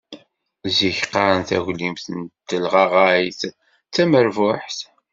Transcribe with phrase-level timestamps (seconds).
[0.77, 3.51] Zik qqaren taglimt n telɣaɣayt d
[3.93, 4.79] tamerbuḥt.